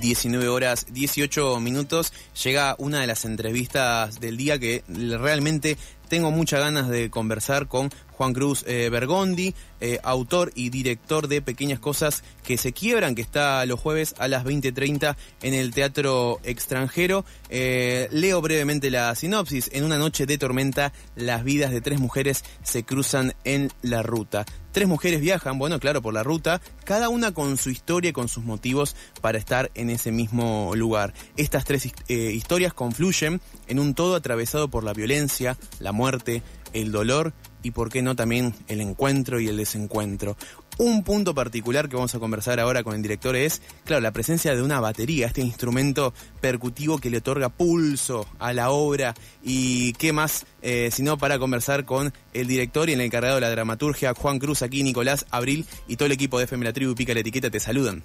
[0.00, 2.12] 19 horas 18 minutos,
[2.42, 5.76] llega una de las entrevistas del día que realmente
[6.08, 11.40] tengo muchas ganas de conversar con Juan Cruz eh, Bergondi, eh, autor y director de
[11.40, 16.40] Pequeñas Cosas que se quiebran, que está los jueves a las 20.30 en el Teatro
[16.42, 17.24] Extranjero.
[17.48, 19.70] Eh, leo brevemente la sinopsis.
[19.72, 24.44] En una noche de tormenta, las vidas de tres mujeres se cruzan en la ruta.
[24.72, 28.28] Tres mujeres viajan, bueno, claro, por la ruta, cada una con su historia y con
[28.28, 31.14] sus motivos para estar en ese mismo lugar.
[31.36, 37.32] Estas tres historias confluyen en un todo atravesado por la violencia, la muerte, el dolor
[37.62, 40.36] y por qué no también el encuentro y el desencuentro.
[40.78, 44.54] Un punto particular que vamos a conversar ahora con el director es, claro, la presencia
[44.54, 50.12] de una batería, este instrumento percutivo que le otorga pulso a la obra y qué
[50.12, 54.38] más, eh, sino para conversar con el director y el encargado de la dramaturgia, Juan
[54.38, 57.50] Cruz, aquí Nicolás Abril y todo el equipo de FM La Tribu Pica la Etiqueta
[57.50, 58.04] te saludan.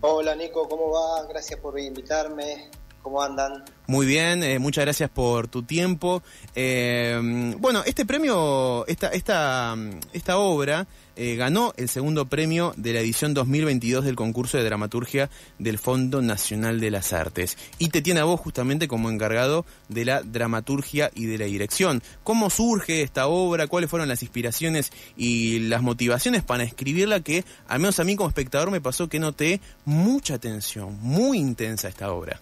[0.00, 1.24] Hola Nico, ¿cómo va?
[1.28, 2.68] Gracias por invitarme.
[3.04, 3.62] ¿Cómo andan?
[3.86, 6.22] Muy bien, eh, muchas gracias por tu tiempo.
[6.54, 9.76] Eh, bueno, este premio, esta,
[10.38, 15.78] obra eh, ganó el segundo premio de la edición 2022 del concurso de dramaturgia del
[15.78, 17.58] Fondo Nacional de las Artes.
[17.78, 22.02] Y te tiene a vos justamente como encargado de la dramaturgia y de la dirección.
[22.22, 23.66] ¿Cómo surge esta obra?
[23.66, 27.20] ¿Cuáles fueron las inspiraciones y las motivaciones para escribirla?
[27.20, 31.88] Que al menos a mí como espectador me pasó que noté mucha atención, muy intensa
[31.88, 32.40] esta obra.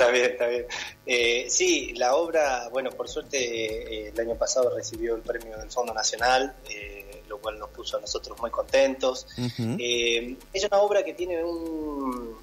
[0.00, 0.66] Está bien, está bien.
[1.04, 5.70] Eh, sí, la obra, bueno, por suerte eh, el año pasado recibió el premio del
[5.70, 9.26] Fondo Nacional, eh, lo cual nos puso a nosotros muy contentos.
[9.38, 12.34] es una obra que tiene un,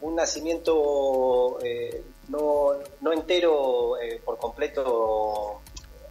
[0.00, 1.60] un nacimiento
[2.26, 3.92] no, no, entero
[4.24, 5.60] por completo,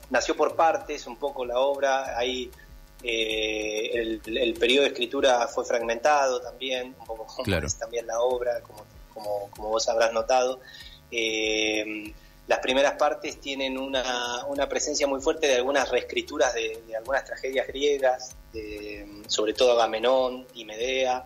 [0.10, 2.50] nació por partes un poco la obra, ahí
[3.04, 8.62] el, el, periodo de escritura fue fragmentado también, un poco como es también la obra,
[8.62, 8.86] como
[9.18, 10.60] como, vos habrás notado.
[11.12, 12.14] Eh,
[12.48, 18.36] las primeras partes tienen una, presencia muy fuerte de algunas reescrituras de, algunas tragedias griegas,
[19.28, 21.26] sobre todo Agamenón y Medea.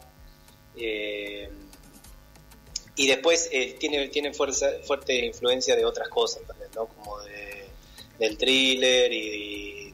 [0.76, 1.50] Eh,
[2.96, 6.44] y después eh, tiene, tiene fuerza, fuerte influencia de otras cosas
[6.76, 6.88] ¿no?
[6.88, 7.18] Como
[8.18, 9.94] del thriller y,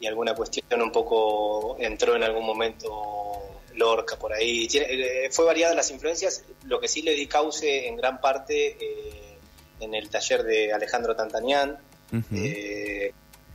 [0.00, 3.37] y, alguna cuestión un poco entró en algún momento
[3.78, 4.68] Lorca por ahí.
[4.74, 9.38] Eh, fue variada las influencias, lo que sí le di cauce en gran parte eh,
[9.80, 11.78] en el taller de Alejandro Tantanian,
[12.34, 13.12] eh,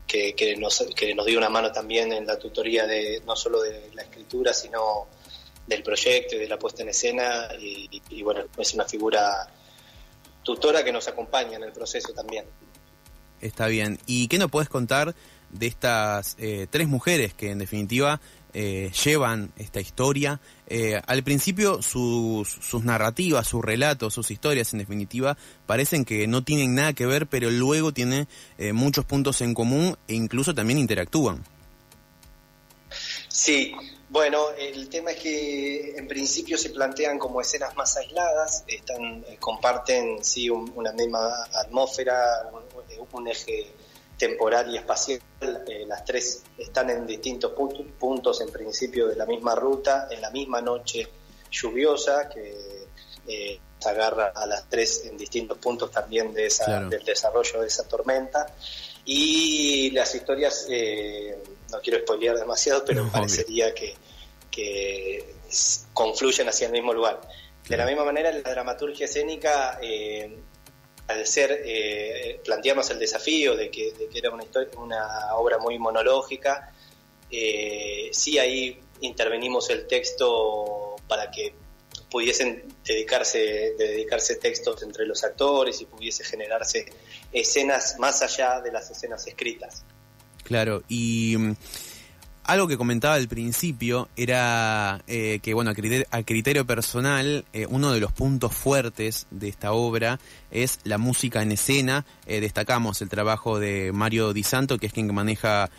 [0.07, 3.89] que, nos, que nos dio una mano también en la tutoría de no solo de
[3.93, 5.07] la escritura, sino
[5.67, 7.49] del proyecto y de la puesta en escena.
[7.59, 9.47] Y, bueno, es una figura
[10.43, 12.45] tutora que nos acompaña en el proceso también.
[13.41, 13.99] Está bien.
[14.05, 15.13] ¿Y qué nos puedes contar
[15.49, 16.37] de estas
[16.69, 18.21] tres mujeres que en definitiva
[18.53, 20.39] eh, llevan esta historia.
[20.67, 26.43] Eh, al principio sus, sus, narrativas, sus relatos, sus historias en definitiva parecen que no
[26.43, 28.27] tienen nada que ver, pero luego tienen
[28.57, 31.43] eh, muchos puntos en común e incluso también interactúan.
[33.27, 33.73] Sí,
[34.09, 40.23] bueno, el tema es que en principio se plantean como escenas más aisladas, están, comparten
[40.23, 42.15] sí una misma atmósfera,
[43.11, 43.71] un eje
[44.17, 45.19] temporal y espacial.
[45.41, 47.51] Eh, las tres están en distintos
[47.99, 51.07] puntos, en principio de la misma ruta, en la misma noche
[51.51, 52.85] lluviosa que
[53.27, 57.67] eh, se agarra a las tres en distintos puntos también de esa, del desarrollo de
[57.67, 58.47] esa tormenta.
[59.05, 61.37] Y las historias, eh,
[61.71, 63.93] no quiero spoilear demasiado, pero parecería que,
[64.49, 65.35] que
[65.91, 67.19] confluyen hacia el mismo lugar.
[67.67, 69.79] De la misma manera, la dramaturgia escénica
[71.07, 74.45] al ser, eh, planteamos el desafío de que, era una,
[74.77, 76.71] una obra muy monológica,
[77.29, 81.53] eh, sí ahí intervenimos el texto para que
[82.09, 86.85] pudiesen dedicarse, dedicarse textos entre los actores y pudiese generarse
[87.31, 89.83] escenas más allá de las escenas escritas.
[90.43, 91.35] Claro, y
[92.43, 97.99] algo que comentaba al principio era eh, que, bueno, a criterio, personal, eh, uno de
[97.99, 100.19] los puntos fuertes de esta obra
[100.51, 102.05] es la música en escena.
[102.25, 105.69] Eh, destacamos el trabajo de Mario Di Santo, que es quien maneja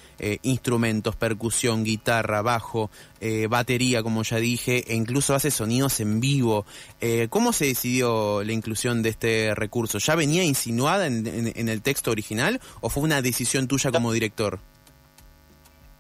[0.43, 2.91] instrumentos, percusión, guitarra, bajo,
[3.49, 6.65] batería, como ya dije, e incluso hace sonidos en vivo.
[7.31, 9.99] ¿Cómo se decidió la inclusión de este recurso?
[9.99, 14.61] ¿Ya venía insinuada en el texto original o fue una decisión tuya como director?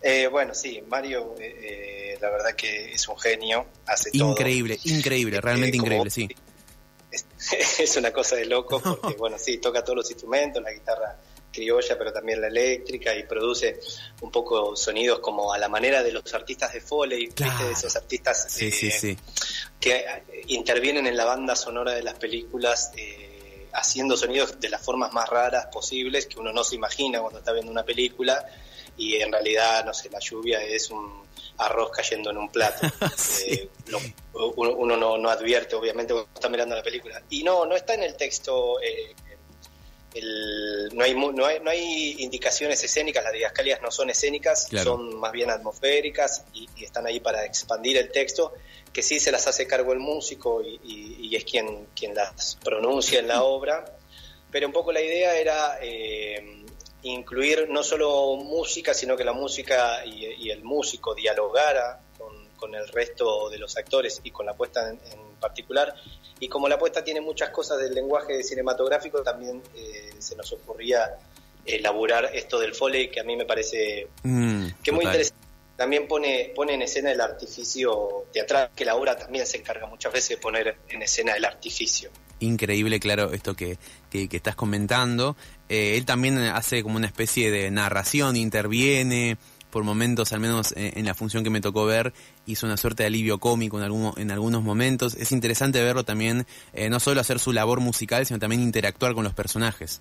[0.06, 4.94] Eh, bueno, sí, Mario, eh, eh, la verdad que es un genio, hace increíble, todo.
[4.94, 6.28] Increíble, realmente increíble, sí.
[7.78, 11.16] Es, una cosa de loco, porque bueno, sí, toca todos los instrumentos, la guitarra
[11.50, 13.80] criolla, pero también la eléctrica, y produce
[14.20, 18.58] un poco sonidos como a la manera de los artistas de Foley, de esos artistas
[19.80, 20.04] que
[20.48, 22.92] intervienen en la banda sonora de las películas.
[22.96, 23.30] Eh,
[23.76, 27.52] haciendo sonidos de las formas más raras posibles que uno no se imagina cuando está
[27.52, 28.46] viendo una película
[28.96, 31.24] y en realidad, no sé, la lluvia es un
[31.58, 32.86] arroz cayendo en un plato.
[33.46, 33.68] Eh,
[34.32, 37.22] uno, no, advierte, obviamente, cuando está mirando la película.
[37.30, 39.14] Y no, no está en el texto, eh,
[40.92, 45.32] no, hay, no, hay, no hay indicaciones escénicas, las didascalias no son escénicas, son más
[45.32, 48.54] bien atmosféricas y, están ahí para expandir el texto,
[48.92, 53.28] que sí se las hace cargo el músico y, es quien, quien las pronuncia en
[53.28, 53.84] la obra.
[54.50, 55.78] Pero un poco la idea era...
[55.82, 56.63] Eh,
[57.04, 63.50] incluir no solo música, sino que la música y, el músico dialogara con, el resto
[63.50, 64.98] de los actores y con la puesta en,
[65.38, 65.94] particular.
[66.40, 71.18] Y como la puesta tiene muchas cosas del lenguaje cinematográfico, también eh, se nos ocurría
[71.66, 75.44] elaborar esto del foley, que a mí me parece mm, que muy interesante.
[75.76, 80.12] También pone, pone en escena el artificio teatral, que la obra también se encarga muchas
[80.12, 82.10] veces de poner en escena el artificio
[82.44, 83.78] increíble, claro, esto que,
[84.10, 85.36] que, estás comentando.
[85.68, 89.38] Eh, él también hace como una especie de narración, interviene
[89.74, 92.12] por momentos, al menos eh, en, la función que me tocó ver,
[92.46, 95.14] hizo una suerte de alivio cómico en, algún, en algunos momentos.
[95.14, 99.24] Es interesante verlo también, eh, no solo hacer su labor musical, sino también interactuar con
[99.24, 100.00] los personajes.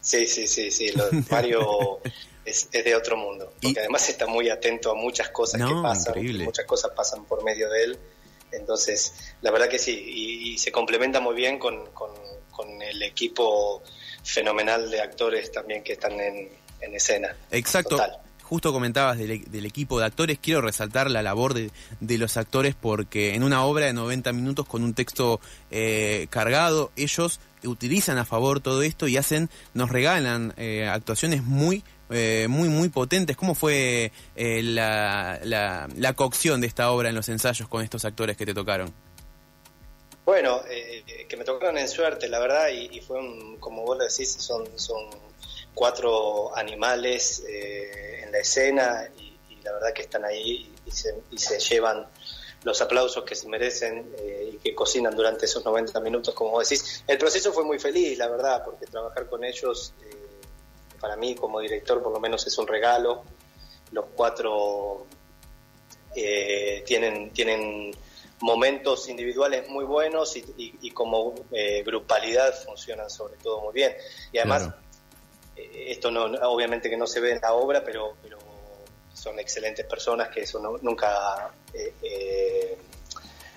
[0.00, 0.90] Sí, sí, sí, sí.
[1.30, 2.00] Mario
[2.46, 3.52] es, de otro mundo.
[3.60, 6.44] Porque además está muy atento a muchas cosas que pasan.
[6.44, 7.98] Muchas cosas pasan por medio de él.
[8.52, 12.08] Entonces, la verdad que sí, y, se complementa muy bien con, con,
[12.82, 13.82] el equipo
[14.24, 16.50] fenomenal de actores también que están en,
[16.80, 17.36] escena.
[17.50, 17.98] Exacto.
[18.42, 23.42] Justo comentabas del, equipo de actores, quiero resaltar la labor de, los actores porque en
[23.42, 25.38] una obra de 90 minutos con un texto
[25.70, 31.84] eh, cargado, ellos utilizan a favor todo esto y hacen, nos regalan eh, actuaciones muy
[32.10, 33.36] eh, muy, muy potentes.
[33.36, 38.36] ¿Cómo fue eh, la, la, cocción de esta obra en los ensayos con estos actores
[38.36, 38.92] que te tocaron?
[40.24, 43.18] Bueno, eh, que me tocaron en suerte, la verdad, y, fue
[43.60, 45.08] como vos lo decís, son, son
[45.74, 49.28] cuatro animales en la escena y,
[49.62, 52.06] la verdad que están ahí y se, y se llevan
[52.64, 54.10] los aplausos que se merecen
[54.50, 57.04] y que cocinan durante esos 90 minutos, como vos decís.
[57.06, 59.92] El proceso fue muy feliz, la verdad, porque trabajar con ellos
[61.00, 63.22] para mí como director por lo menos es un regalo.
[63.92, 65.06] Los cuatro
[66.14, 67.92] eh, tienen, tienen
[68.40, 73.94] momentos individuales muy buenos y, como eh, grupalidad funcionan sobre todo muy bien.
[74.32, 74.70] Y además,
[75.56, 78.38] eh, esto no, obviamente que no se ve en la obra, pero, pero
[79.12, 81.52] son excelentes personas que eso nunca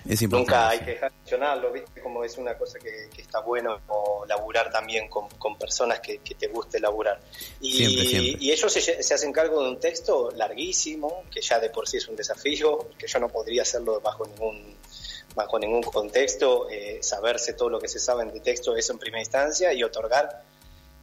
[0.04, 2.00] Nunca hay que dejar de mencionarlo, ¿viste?
[2.00, 3.80] Como es una cosa que, está bueno
[4.26, 7.20] laburar también con, personas que, te guste laburar.
[7.60, 11.98] Y, y ellos se, hacen cargo de un texto larguísimo, que ya de por sí
[11.98, 14.76] es un desafío, que yo no podría hacerlo bajo ningún
[15.34, 19.20] bajo ningún contexto, eh, saberse todo lo que se sabe de texto, eso en primera
[19.20, 20.42] instancia, y otorgar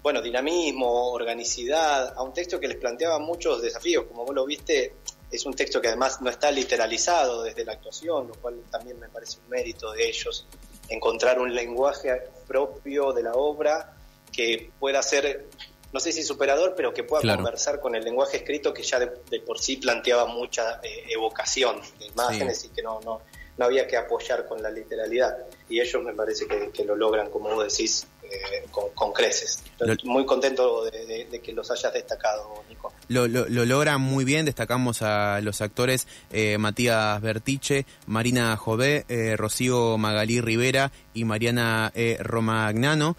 [0.02, 4.94] bueno, dinamismo, organicidad, a un texto que les planteaba muchos desafíos, como vos lo viste,
[5.32, 9.10] es un texto que además no está literalizado desde la actuación, lo cual también me
[9.10, 10.46] parece un mérito de ellos,
[10.88, 13.94] encontrar un lenguaje propio de la obra
[14.32, 15.46] que pueda ser,
[15.92, 19.40] no sé si superador, pero que pueda conversar con el lenguaje escrito que ya de,
[19.42, 23.22] por sí planteaba mucha eh, evocación de imágenes y que no, no,
[23.60, 25.38] no había que apoyar con la literalidad.
[25.68, 29.62] Y ellos me parece que, lo logran, como vos decís, eh, con, creces.
[30.04, 32.94] Muy contento de, que los hayas destacado, Nico.
[33.08, 39.36] Lo, lo, logran muy bien, destacamos a los actores eh, Matías Bertiche, Marina Jové, eh,
[39.36, 43.18] Rocío Magalí Rivera y Mariana Romagnano.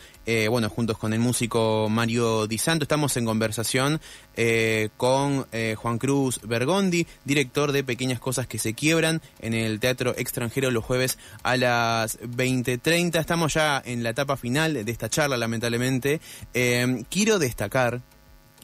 [0.48, 4.00] bueno, juntos con el músico Mario Di Santo, estamos en conversación
[4.96, 10.70] con Juan Cruz Bergondi, director de Pequeñas Cosas que se Quiebran en el Teatro Extranjero
[10.70, 13.18] los jueves a las 20.30.
[13.18, 16.20] Estamos ya en la etapa final de esta charla, lamentablemente.
[16.54, 18.00] Eh, quiero destacar,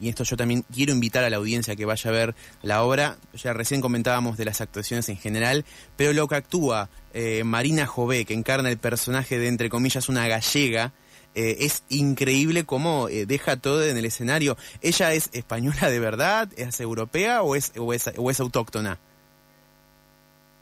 [0.00, 3.16] y esto yo también quiero invitar a la audiencia que vaya a ver la obra,
[3.34, 5.64] ya recién comentábamos de las actuaciones en general,
[5.96, 10.26] pero lo que actúa eh, Marina Jové, que encarna el personaje de, entre comillas, una
[10.28, 10.92] gallega,
[11.34, 14.56] eh, es increíble cómo deja todo en el escenario.
[14.80, 16.48] ¿Ella es española de verdad?
[16.56, 18.98] ¿Es europea o es, o es, autóctona?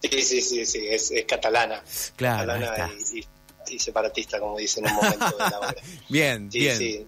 [0.02, 1.82] Sí, sí, sí, sí, es, catalana.
[2.16, 2.52] Claro.
[2.52, 3.33] Catalana y, y
[3.78, 5.74] separatista, como dicen en un momento de la obra.
[6.08, 7.06] bien, bien.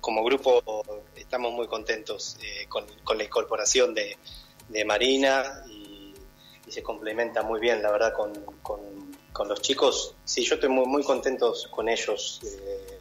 [0.00, 0.62] como grupo
[1.30, 2.84] estamos muy contentos eh, con,
[3.16, 4.16] la incorporación de,
[4.84, 6.12] Marina y,
[6.68, 10.14] se complementa muy bien, la verdad, con, con, los chicos.
[10.24, 12.98] Sí, yo estoy muy, muy contento con ellos eh,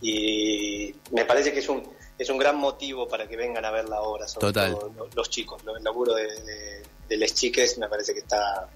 [0.00, 1.82] y me parece que es un,
[2.18, 5.62] es un gran motivo para que vengan a ver la obra, sobre todo los, chicos.
[5.76, 8.68] El laburo de, de, de les chiques me parece que está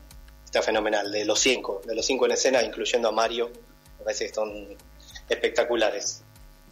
[0.50, 1.10] está fenomenal.
[1.10, 3.50] De los cinco, de los cinco en escena, incluyendo a Mario,
[3.98, 4.76] me parece que son
[5.28, 6.22] espectaculares.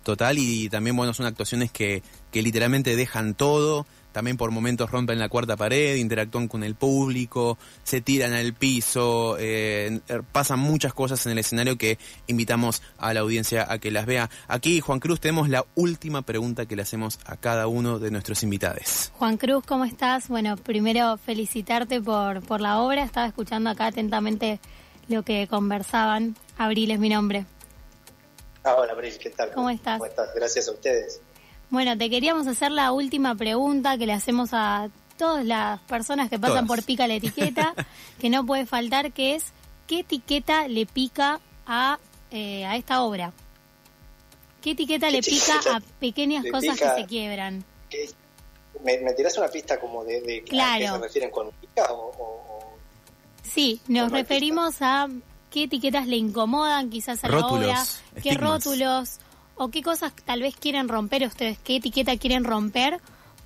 [0.02, 5.18] Total, y también, bueno, son actuaciones que, que literalmente dejan todo, también por momentos rompen
[5.18, 10.00] la cuarta pared, interactúan con el público, se tiran al piso, eh,
[10.32, 14.30] pasan muchas cosas en el escenario que invitamos a la audiencia a que las vea.
[14.48, 18.42] Aquí, Juan Cruz, tenemos la última pregunta que le hacemos a cada uno de nuestros
[18.42, 19.12] invitados.
[19.18, 20.28] Juan Cruz, ¿cómo estás?
[20.28, 24.60] Bueno, primero felicitarte por, por la obra, estaba escuchando acá atentamente
[25.08, 26.36] lo que conversaban.
[26.56, 27.46] Abril es mi nombre.
[28.64, 29.52] Ah, hola, Abril, ¿qué tal?
[29.52, 29.98] ¿Cómo estás?
[29.98, 30.28] ¿Cómo estás?
[30.34, 31.20] Gracias a ustedes.
[31.70, 36.38] Bueno, te queríamos hacer la última pregunta que le hacemos a todas las personas que
[36.38, 37.74] pasan por Pica la Etiqueta,
[38.20, 39.44] que no puede faltar, que es
[39.86, 41.98] ¿qué etiqueta le pica a,
[42.30, 43.32] eh, a esta obra?
[44.62, 47.64] ¿Qué etiqueta le pica a pequeñas cosas que se quiebran?
[48.84, 50.74] ¿Me, ¿Me tirás una pista como de, de claro.
[50.74, 52.78] a qué se refieren con pica o, o,
[53.42, 55.08] Sí, nos referimos a
[55.50, 57.84] qué etiquetas le incomodan quizás a rótulos, la obra,
[58.22, 58.64] qué estigmas.
[58.64, 59.18] rótulos
[59.58, 63.00] o qué cosas tal vez quieren romper ustedes, qué etiqueta quieren romper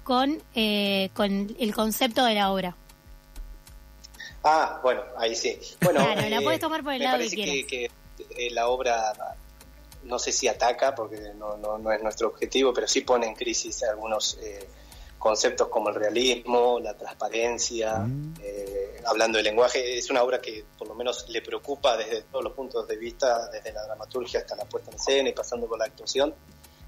[0.05, 2.77] con, eh, con el concepto de la obra.
[4.45, 5.59] Ah, bueno, ahí sí.
[5.81, 7.55] Bueno, claro, la eh, puedes tomar por el me lado que parece quieras.
[7.55, 9.13] que, que, eh, la obra,
[10.05, 13.35] no sé si ataca, porque no, no, no es nuestro objetivo, pero sí pone en
[13.35, 14.69] crisis algunos eh,
[15.23, 18.35] conceptos como el realismo, la transparencia, Mm.
[18.43, 19.97] eh, hablando del lenguaje.
[19.97, 23.49] Es una obra que por lo menos le preocupa desde todos los puntos de vista,
[23.51, 26.35] desde la dramaturgia hasta la puesta en escena y pasando por la actuación,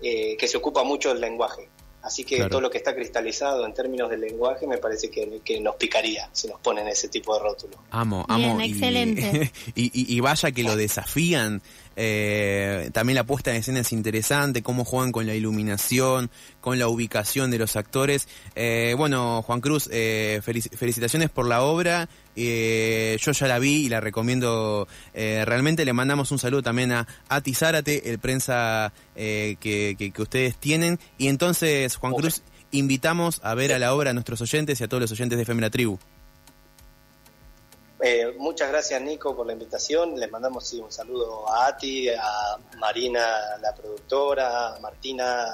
[0.03, 1.69] eh, que se ocupa mucho del lenguaje.
[2.03, 2.51] Así que Claro.
[2.51, 6.29] todo lo que está cristalizado en términos del lenguaje me parece que, que nos picaría
[6.33, 7.79] si nos ponen ese tipo de rótulo.
[7.93, 8.61] Amo, Bien, amo.
[8.61, 9.53] y- excelente.
[9.75, 11.63] Y, y- y vaya que lo desafían.
[11.97, 16.89] Eh, también la puesta en escena es interesante, cómo juegan con la iluminación, con la
[16.89, 18.29] ubicación de los actores.
[18.55, 22.09] Eh, bueno, Juan Cruz, eh, felici- felicitaciones por la obra.
[22.37, 25.85] Yo ya la vi y la recomiendo realmente.
[25.85, 30.99] Le mandamos un saludo también a Ati Zárate, el prensa que, que- que ustedes tienen.
[31.19, 32.13] Y entonces, Juan.
[32.15, 35.37] Cruz, invitamos a ver a la obra a nuestros oyentes y a todos los oyentes
[35.37, 35.99] de FM La Tribu.
[38.07, 40.21] Eh, muchas gracias Nico por la invitación.
[40.21, 45.47] Les mandamos sí, un saludo a Ati, a Marina, la productora, a Martina,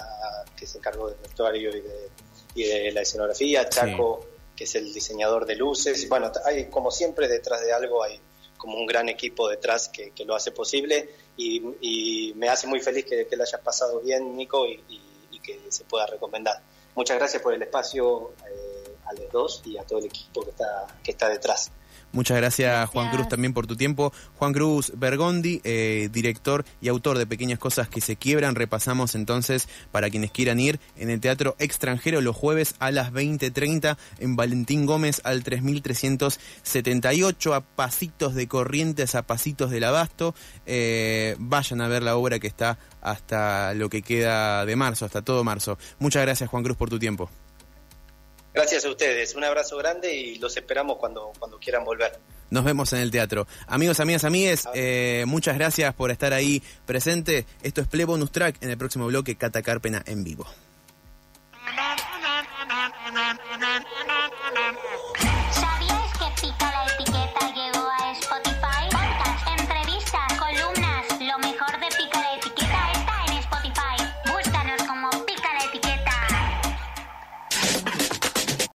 [0.56, 2.08] que se encargó del vestuario y de,
[2.56, 4.26] y de la escenografía, a Chaco,
[4.56, 6.08] que es el diseñador de luces.
[6.08, 8.20] Bueno, hay como siempre detrás de algo hay
[8.56, 12.80] como un gran equipo detrás que, que lo hace posible y, y me hace muy
[12.80, 16.60] feliz que, que la hayas pasado bien Nico y, y- y que se pueda recomendar.
[16.96, 20.50] Muchas gracias por el espacio eh, a los dos y a todo el equipo que
[20.50, 21.70] está, que está detrás.
[22.12, 22.90] Muchas gracias, Gracias.
[22.90, 24.12] Juan Cruz también por tu tiempo.
[24.36, 28.56] Juan Cruz Bergondi, eh, director y autor de Pequeñas Cosas que se quiebran.
[28.56, 33.96] Repasamos entonces para quienes quieran ir en el Teatro Extranjero los jueves a las 20.30
[34.18, 40.34] en Valentín Gómez al 3378 a pasitos de Corrientes, a pasitos del Abasto.
[40.66, 45.22] Eh, vayan a ver la obra que está hasta lo que queda de marzo, hasta
[45.22, 45.78] todo marzo.
[46.00, 47.30] Muchas gracias, Juan Cruz, por tu tiempo.
[48.52, 52.18] Gracias a ustedes, un abrazo grande y los esperamos cuando, cuando quieran volver.
[52.50, 53.46] Nos vemos en el teatro.
[53.68, 57.46] Amigos, amigas, amigues, eh, muchas gracias por estar ahí presente.
[57.62, 60.46] Esto es Play Bonus Track en el próximo bloque Cata Carpena en vivo.